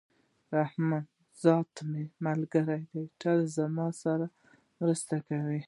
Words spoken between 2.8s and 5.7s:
دئ! تل زما سره مرسته کوي.